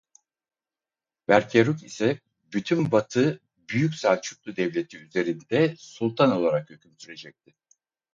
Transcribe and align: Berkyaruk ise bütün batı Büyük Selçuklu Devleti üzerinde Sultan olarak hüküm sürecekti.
Berkyaruk 1.27 1.83
ise 1.83 2.19
bütün 2.53 2.91
batı 2.91 3.39
Büyük 3.69 3.95
Selçuklu 3.95 4.55
Devleti 4.55 4.97
üzerinde 4.97 5.75
Sultan 5.77 6.31
olarak 6.31 6.69
hüküm 6.69 6.95
sürecekti. 6.99 7.55